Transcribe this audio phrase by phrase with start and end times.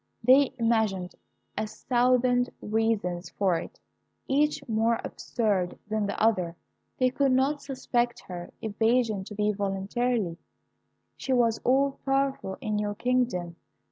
[0.23, 1.13] They imagined
[1.55, 3.79] a thousand reasons for it,
[4.27, 6.55] each more absurd than the other.
[6.97, 10.39] They could not suspect her evasion to be voluntary.
[11.17, 13.57] She was all powerful in your kingdom.